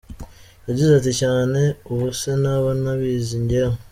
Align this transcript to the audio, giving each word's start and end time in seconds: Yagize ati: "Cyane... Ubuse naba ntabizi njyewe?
Yagize 0.67 0.91
ati: 0.95 1.11
"Cyane... 1.21 1.61
Ubuse 1.91 2.29
naba 2.41 2.69
ntabizi 2.81 3.35
njyewe? 3.43 3.75